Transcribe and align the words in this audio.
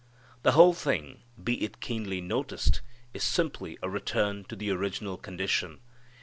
The 0.41 0.53
whole 0.53 0.73
thing, 0.73 1.21
be 1.43 1.63
it 1.63 1.79
keenly 1.79 2.21
noticed, 2.21 2.81
is 3.13 3.23
simply 3.23 3.77
a 3.83 3.87
return 3.87 4.45
to 4.45 4.55
the 4.55 4.71
original 4.71 5.15
condition. 5.15 5.79